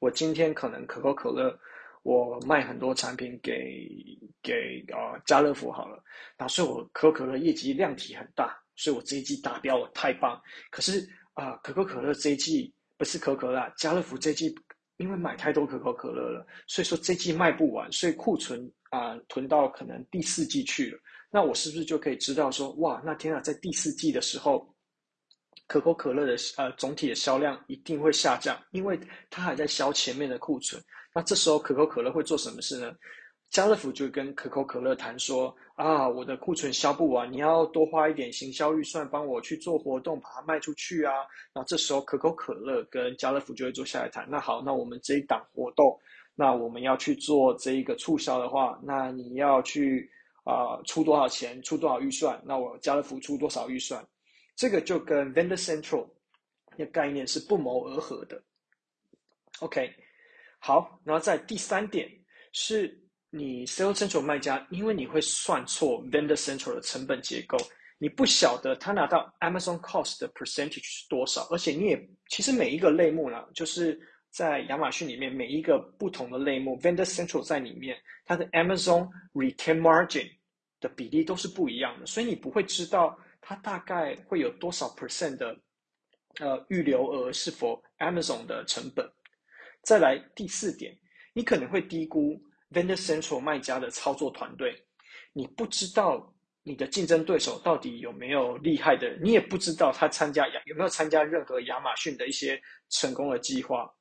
[0.00, 1.56] 我今天可能可口可乐，
[2.02, 3.88] 我卖很多产品给
[4.42, 6.02] 给啊、家乐福好了，
[6.36, 10.42] 那所以我可口可乐业绩量体很大，所以我这一季达标了，太棒。
[10.72, 14.52] 可是啊、可口可乐这一季不是可口可乐，家乐福这一季
[14.96, 20.98] 因为买太多可口可乐了，所以说这一季卖不完，所以库存啊、囤到可能第四季去了。
[21.30, 24.68] 那我是不是就可以知道说，哇，那天啊，在第四季的时候。
[25.72, 30.78] 可口可乐的呃总体的销量一定会下降，因为它还在销前面的库存。
[31.14, 32.94] 那这时候可口可乐会做什么事呢？
[33.48, 41.14] 家乐福就跟可口可乐谈说啊，我的库存销不完，你要多花一点行销预算，帮我去做活动，把它卖出去啊。
[41.54, 44.28] 那这时候可口可乐跟家乐福就会坐下来谈。
[44.28, 45.98] 那好，那我们这一档活动，
[46.34, 50.06] 那我们要去做这一个促销的话，那你要去
[50.44, 52.38] 啊、出多少钱，出多少预算？
[52.44, 54.06] 那我家乐福出多少预算？
[54.56, 56.08] 这个就跟 Vendor Central
[56.76, 58.42] 的概念是不谋而合的。
[59.60, 59.92] OK，
[60.58, 62.10] 好，然后在第三点
[62.52, 62.98] 是。
[63.34, 67.56] 你 Sales Central 卖家，因为你会算错 Vendor Central 的成本结构，
[67.96, 80.30] 你不晓得他拿到 Amazon Cost 的 percentage 是多少，而且你也其实每一个类目呢，就是在亚马逊里面每一个不同的类目 Vendor Central 在里面，它的 Amazon Retain Margin
[80.78, 85.54] 的比例都是不一样的，所以你不会知道它大概会有多少 percent 的
[86.40, 89.06] 呃预留额是否 Amazon 的成本。
[89.82, 90.98] 再来第四点，
[91.34, 92.42] 你可能会低估。
[92.72, 94.74] Vendor Central 卖家的操作团队，
[95.34, 103.92] 你不知道你的竞争对手到底有没有厉害的，你也不知道他参加有没有参加任何亚马逊的一些成功的计划。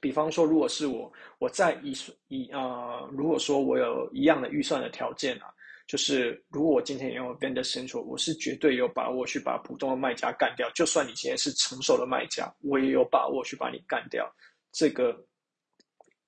[0.00, 1.92] 比方说，如果是我，我在以
[2.28, 5.52] 以呃，如果说我有一样的预算的条件啊，
[5.86, 10.70] 就是如果我今天用 Vendor Central，我是绝对有把握去把普通的卖家干掉。
[10.74, 14.30] 就算你现在是成熟的卖家，我也有把握去把你干掉。
[14.72, 15.26] 这个。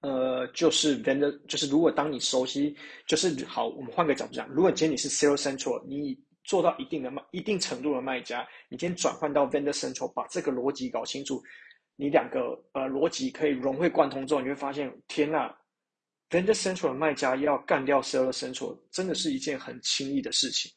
[0.03, 2.77] 呃，就是 vendor，就是如果当你熟悉，
[3.09, 11.43] 就是好，我们换个角度讲，如果今天你是 s a l e Central，你做到一定的卖，一定程度的卖家，你今天转换到 Vendor Central，把这个逻辑搞清楚，
[11.97, 12.41] 你两个
[12.73, 15.53] 呃逻辑可以融会贯通之后，你会发现，天呐
[16.31, 20.71] ，Vendor Central 的卖家要干掉 Sales Central，真的是一件很轻易的事情。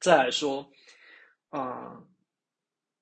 [0.00, 0.68] 再来说，
[1.50, 2.00] 啊、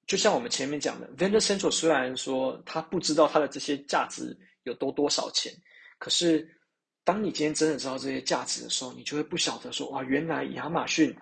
[0.06, 4.36] 就像我们前面讲的，Vendor Central 虽然说他不知道他的这些价值。
[4.64, 5.52] 有多多少钱？
[5.98, 6.48] 可是，
[7.02, 11.12] 当你今天真的知道这些价值的时候，你就会不晓得说，哇，原来亚马逊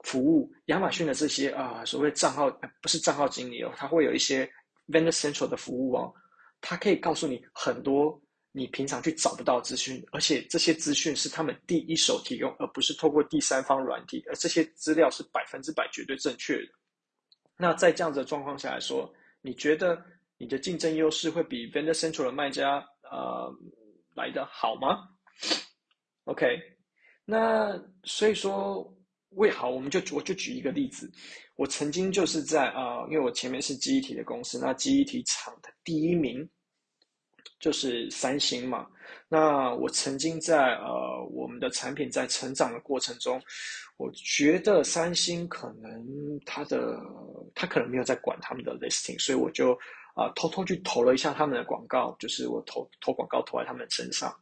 [0.00, 2.50] 服务亚马逊的这些啊、所谓账号
[2.82, 4.46] 不是账号经理哦，他会有一些
[4.88, 6.12] Vendor Central 的服务哦，
[6.60, 8.20] 他可以告诉你很多
[8.56, 16.68] 你平常去找不到资讯，而且这些资讯是他们第一手提供，而不是透过第三方软体，而这些资料是百分之百绝对正确的。
[17.56, 20.02] 那在这样子的状况下来说，你觉得？
[20.38, 23.50] 你的竞争优势会比 Vendor Central 的卖家呃
[24.14, 25.08] 来得好吗
[26.24, 26.60] ？OK，
[27.24, 27.72] 那
[28.04, 28.94] 所以说
[29.30, 31.10] 为好，我们就我就举一个例子，
[31.54, 36.46] 我曾经就是在啊、呃，因为我前面是记忆体的公司，那记忆体厂的第一名
[37.58, 38.86] 就是三星嘛。
[39.28, 43.42] 那我曾经在呃我们的产品在成长的过程中，
[43.96, 47.00] 我觉得三星可能他的
[47.54, 49.78] 他可能没有在管他们的 listing，所以我就。
[50.18, 54.34] 啊、偷偷去投了一下他们的广告，就是我投投广告投在他们身上。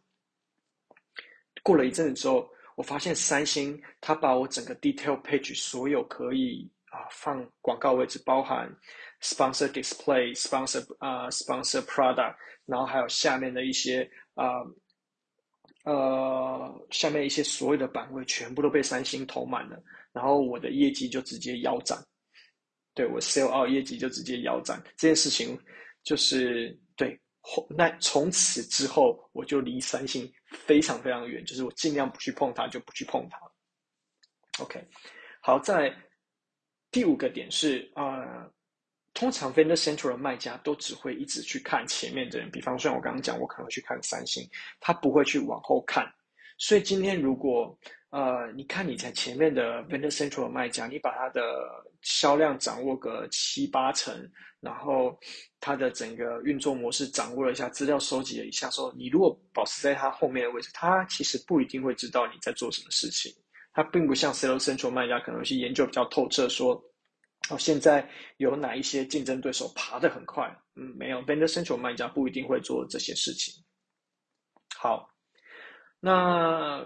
[1.65, 8.73] 过了一阵子之后，我发现三星他把我整个 detail page 所有可以啊、放广告位置，包含
[9.21, 14.61] sponsor display、sponsor 啊、呃、sponsor product，然后还有下面的一些啊
[15.85, 21.99] 呃，呃下面一些所有的版位全部都被三星投满了，然后我的业绩就直接腰斩。
[22.95, 25.59] 对，我 sell out 业绩就直接腰斩，这件事情
[26.05, 27.19] 就是对，
[27.69, 33.39] 那从此之后我就离三星非常非常远，就是我尽量不去碰它，就不去碰它。
[34.63, 34.81] OK，
[35.43, 35.93] 好，在
[36.93, 38.49] 第五个点是啊、
[39.15, 44.47] 通常 Vendor Central 的卖家都只会一直去看前面的人，比方说我刚刚讲，我可能会去看三星，
[44.81, 46.07] 他不会去往后看。
[46.59, 47.77] 所以今天如果
[48.11, 51.43] 呃，你看你在前面的 Vendor Central 的卖家，你把他的
[52.03, 54.15] 销量掌握个七八成，
[54.61, 55.19] 然后
[55.59, 63.33] 他的整个运作模式掌握了一下，资料收集了一下，说你如果保持在他后面的位置，他其实不一定会知道你在做什么事情。
[63.73, 66.81] 他并不像 Sales Central 卖家可能去研究比较透彻，说
[67.51, 70.49] 哦，现在有哪一些竞争对手爬得很快？
[70.77, 73.55] 嗯，没有 Vendor Central 卖家不一定会做这些事情。
[74.77, 75.09] 好，
[76.01, 76.85] 那。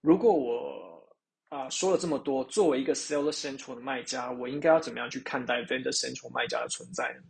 [0.00, 1.02] 如果我
[1.48, 7.22] 啊、说了这么多，作为一个 Seller Central 的卖家，我应该要怎么样去看待 Vendor Central 卖家的存在呢？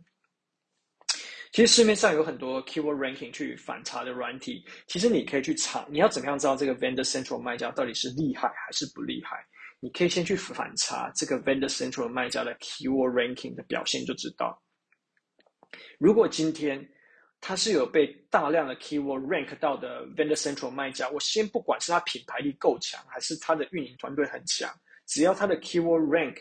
[1.53, 9.37] 其实市面上有很多 Keyword Ranking 去反查的软体，其实你可以去查，你要怎么样知道这个 Vendor Central 卖家到底是厉害还是不厉害？
[9.85, 14.59] 你可以先去反查这个 Vendor Central 卖家的 Keyword Ranking 的表现就知道。
[15.99, 16.83] 如果今天，
[17.39, 24.67] 它是有被大量的 keyword rank 到的 vendor central 卖家，我先不管是它品牌力够强，还是它的运营团队很强，
[25.05, 26.37] 只要它的 keyword rank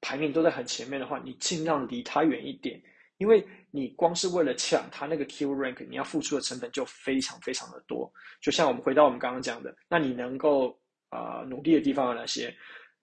[0.00, 2.80] 排名都在很前面的话，你尽量离它远一点，
[3.16, 8.08] 因为你光是为了抢它那个 keyword rank，你要付出的成本就非常非常的多。
[8.40, 10.78] 就像我们回到我们刚刚讲的，那你能够
[11.14, 12.52] 啊、努力的地方有哪些？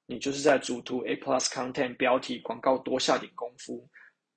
[0.06, 3.88] 你就是在主图 A plus content 标题广告多下点功夫。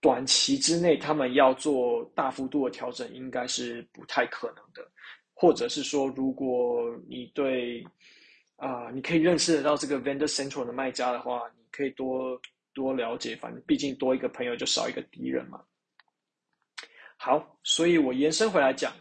[0.00, 4.86] 短期之内，他们要做大幅度的调整，应该是不太可能的。
[5.32, 7.82] 或者是说，如果你对
[8.56, 12.40] 啊、你可以认识得到这个 Vendor Central 的卖家的话，你可以多
[12.72, 13.34] 多了解。
[13.34, 15.60] 反正毕竟多一个朋友就少一个敌人嘛。
[17.16, 18.92] 好，所以我延伸回来讲，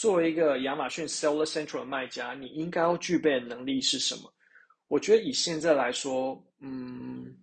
[0.00, 4.32] 作为一个亚马逊 Seller Central 的卖家，你应该要具备的能力是什么？
[4.88, 7.36] 我觉得以现在来说，嗯。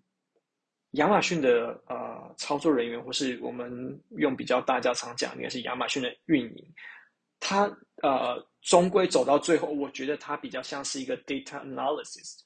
[0.91, 3.69] 亚马逊的呃操作人员，或是我们
[4.17, 6.73] 用比较大家常讲，应该是亚马逊的运营，
[7.39, 7.65] 他
[8.01, 12.39] 呃终归走到最后，我觉得他比较像是一个 data analysis，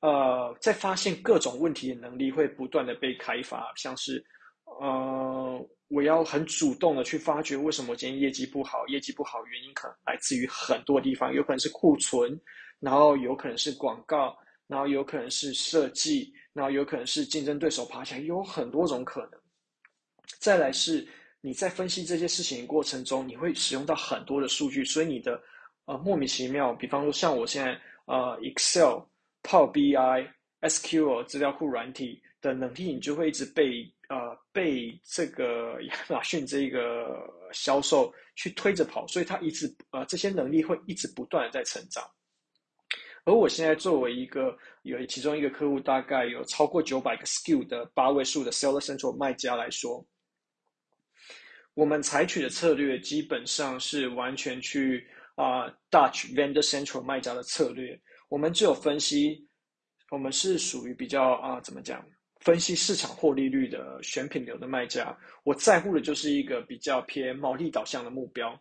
[0.00, 4.22] 呃，在发现各种问题的能力会不断的被开发，像是
[4.64, 12.40] 呃我要很主动的去发掘为什么今天业绩不好，业绩不好原因可能来自于很多地方，有可能是库存，
[12.80, 14.34] 然后有可能是广告，
[14.66, 16.32] 然后有可能是设计。
[16.54, 19.40] 然后有可能是竞争对手爬起来，有很多种可能。
[20.38, 21.08] 再来是
[21.40, 25.42] 你在分析这些事情的过程中，你会使用到很多的数据，所以你的
[25.86, 27.72] 呃莫名其妙，比方说像我现在
[28.04, 29.00] 呃 Excel、
[29.42, 30.28] Power BI、
[30.60, 42.04] SQL 资料库软体的能力，你就会一直被呃被这个亚马逊这个销售去推着跑，所以它一直呃这些能力会一直不断的在成长。
[43.24, 50.04] 而我现在作为一个有其中一个客户，大概有超过九百个 SKU 的八位数的 Seller Central 卖家来说，
[51.72, 57.98] 我们采取的策略基本上是完全去啊、Dutch Vendor Central 卖家的策略。
[58.28, 59.48] 我们只有分析，
[60.10, 62.04] 我们是属于比较啊、怎么讲，
[62.42, 65.16] 分析市场获利率的选品流的卖家。
[65.44, 68.60] 我在乎的就是一个比较偏毛利导向的目标。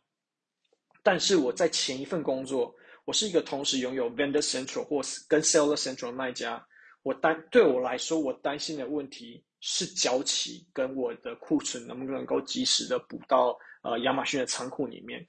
[1.03, 2.73] 但是我在前一份工作。
[3.03, 6.63] 我是一个同时拥有 Vendor Central 或跟 Seller Central 的卖家。
[7.01, 15.25] 我担对我来说，我担心的问题是交期跟我的库存能不能够及时的补到呃亚马逊的仓库里面。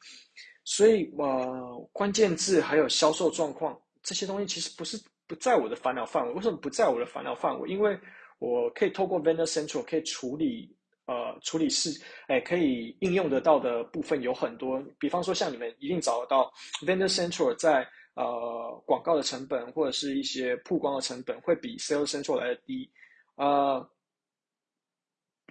[0.65, 6.33] 所以呃，关键字还有销售状况这些东西其实不是不在我的烦恼范围。
[6.35, 7.71] 为什么不在我的烦恼范围？
[7.71, 7.99] 因为
[8.43, 10.76] 我可以透过 Vendor Central 可以处理。
[11.07, 11.90] 呃，处理是，
[12.28, 14.80] 哎，可以应用得到的部分有很多。
[15.01, 16.51] 比方说，像你们一定找得到
[16.86, 22.88] ，Vendor Central 在呃广告的成本或者是一些曝光的成本会比 Sales Central 来的低，
[23.34, 23.84] 呃，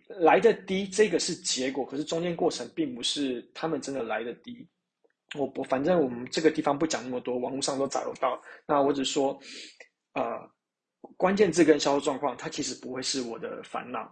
[0.07, 4.65] 来的低，这个是结果，可是中间过程并不是他们真的来的低。
[5.37, 8.41] 我我反正我们这个地方不讲那么多，网络上都找得到。
[8.65, 9.37] 那我只说，
[10.13, 10.23] 呃，
[11.17, 14.11] 关键字跟销售状况，它其实不会是我的烦恼。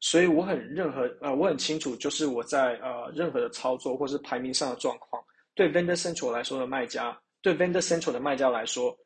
[0.00, 5.20] 所以我很任何呃，我很清楚，就是我在呃任何的操作或是排名上的状况，
[5.54, 8.96] 对 Vendor Central 来说的卖家，对 Vendor Central 的卖家来说，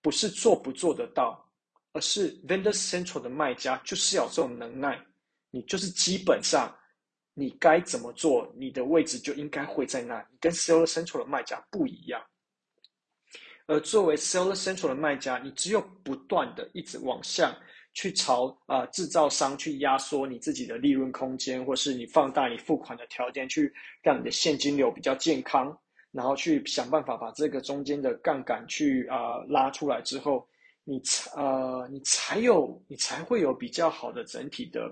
[0.00, 1.46] 不是做不做得到，
[1.92, 4.98] 而是 Vendor Central 的卖家就是要这种能耐，
[5.50, 6.74] 你就是基本上
[7.34, 12.22] 你该怎么做，你的位置就应该会在那里，跟 Seller Central 的卖家不一样。
[13.66, 17.56] 而作为 Seller Central 的卖家，你只有不断的一直往下。
[17.94, 23.70] 去朝啊、呃、制造商去压缩你自己的利润空间，或是你放大你付款的条件，去
[24.02, 25.78] 让你的现金流比较健康，
[26.10, 30.48] 然后去想办法把这个中间的杠杆去啊、拉出来之后，
[30.84, 34.90] 你才呃你才有你才会有比较好的整体的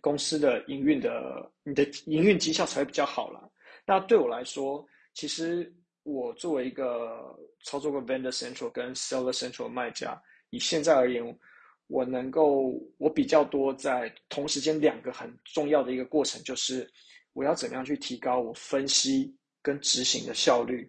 [0.00, 3.40] 公司的营运的你的营运绩效才会比较好啦。
[3.84, 5.74] 那对我来说，其实
[6.04, 10.18] 我作为一个操作过 Vendor Central 跟 Seller Central 的卖家，
[10.50, 11.38] 以现在而言。
[11.86, 16.90] 我能够，我比较多在同时间两个很重要的一个过程，就是
[17.34, 20.88] 我要怎么样去提高我分析跟执行的效率。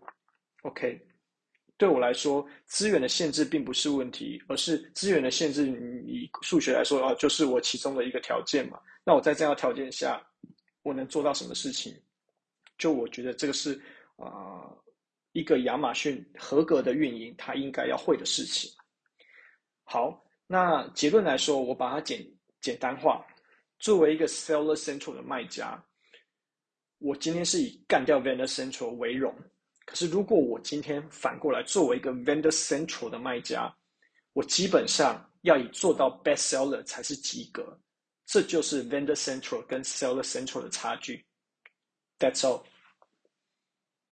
[0.61, 0.97] OK，
[1.77, 5.67] 对我来说，资源的限制并不是问题，而是资源的限制，
[6.07, 8.79] 以数学来说啊，就是我其中的一个条件嘛。
[9.03, 10.25] 那我在这样条件下，
[10.81, 11.93] 我能做到什么事情？
[12.77, 13.77] 就我觉得这个是
[14.15, 14.71] 啊、
[15.35, 18.71] 一个亚马逊合格的运营他应该要会的事情。
[19.83, 20.23] 好。
[20.47, 22.23] 那结论来说，我把它简
[22.61, 23.25] 简单化。
[23.79, 25.83] 作为一个 Seller Central 的卖家，
[26.99, 29.35] 我今天是以干掉 Vendor Central 为荣。
[29.87, 33.75] 可是，如果我今天反过来作为一个 Vendor Central 的卖家，
[34.33, 37.75] 我基本上要以做到 Best Seller 才是及格。
[38.27, 41.25] 这就是 Vendor Central 跟 Seller Central 的差距。
[42.19, 42.63] That's all.